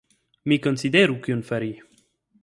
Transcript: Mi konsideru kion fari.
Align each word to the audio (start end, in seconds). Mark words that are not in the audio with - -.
Mi 0.51 0.55
konsideru 0.67 1.17
kion 1.27 1.43
fari. 1.51 1.69